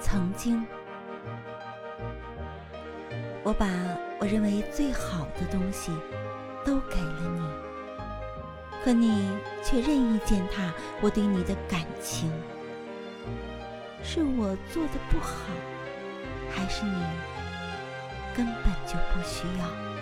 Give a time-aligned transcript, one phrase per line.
[0.00, 0.66] 曾经。
[3.44, 3.66] 我把
[4.20, 5.90] 我认为最好的东西
[6.64, 7.42] 都给了你
[8.84, 12.30] 可你却任意践踏我对你的感情。
[14.04, 15.32] 是我做的不好
[16.50, 17.02] 还是你
[18.36, 20.01] 根本就不需要。